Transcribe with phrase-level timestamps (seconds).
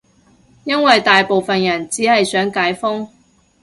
[0.63, 3.07] 因爲大部分人只係想解封